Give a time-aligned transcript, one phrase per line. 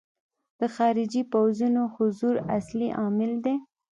[0.59, 3.55] د خارجي پوځونو حضور اصلي عامل دی.